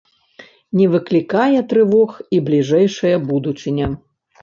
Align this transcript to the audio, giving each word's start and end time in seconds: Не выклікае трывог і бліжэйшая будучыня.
Не 0.81 0.87
выклікае 0.93 1.59
трывог 1.75 2.11
і 2.35 2.43
бліжэйшая 2.51 3.17
будучыня. 3.33 3.97